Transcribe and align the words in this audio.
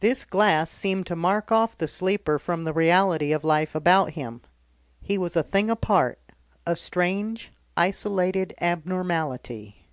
This 0.00 0.26
glass 0.26 0.70
seemed 0.70 1.06
to 1.06 1.16
mark 1.16 1.50
off 1.50 1.78
the 1.78 1.88
sleeper 1.88 2.38
from 2.38 2.64
the 2.64 2.74
reality 2.74 3.32
of 3.32 3.42
life 3.42 3.74
about 3.74 4.10
him, 4.10 4.42
he 5.00 5.16
was 5.16 5.34
a 5.34 5.42
thing 5.42 5.70
apart, 5.70 6.18
a 6.66 6.76
strange, 6.76 7.54
isolated 7.74 8.52
abnormality. 8.60 9.86